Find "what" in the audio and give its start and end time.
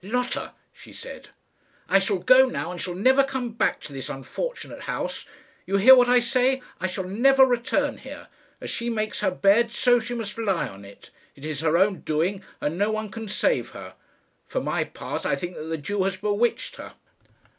5.95-6.09